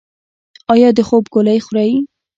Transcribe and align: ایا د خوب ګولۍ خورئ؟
ایا 0.73 0.89
د 0.97 0.99
خوب 1.07 1.23
ګولۍ 1.33 1.59
خورئ؟ 1.65 1.91